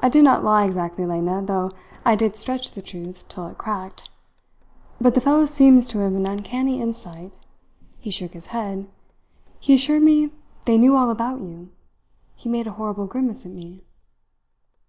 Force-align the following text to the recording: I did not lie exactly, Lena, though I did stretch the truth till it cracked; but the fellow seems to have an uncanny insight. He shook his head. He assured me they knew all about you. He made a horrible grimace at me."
I 0.00 0.08
did 0.08 0.22
not 0.22 0.44
lie 0.44 0.64
exactly, 0.64 1.04
Lena, 1.04 1.42
though 1.42 1.72
I 2.04 2.14
did 2.14 2.36
stretch 2.36 2.70
the 2.70 2.80
truth 2.80 3.26
till 3.28 3.48
it 3.48 3.58
cracked; 3.58 4.08
but 5.00 5.16
the 5.16 5.20
fellow 5.20 5.44
seems 5.44 5.86
to 5.88 5.98
have 5.98 6.14
an 6.14 6.24
uncanny 6.24 6.80
insight. 6.80 7.32
He 7.98 8.12
shook 8.12 8.32
his 8.32 8.46
head. 8.54 8.86
He 9.58 9.74
assured 9.74 10.04
me 10.04 10.30
they 10.66 10.78
knew 10.78 10.94
all 10.94 11.10
about 11.10 11.40
you. 11.40 11.70
He 12.36 12.48
made 12.48 12.68
a 12.68 12.72
horrible 12.78 13.06
grimace 13.08 13.44
at 13.44 13.50
me." 13.50 13.82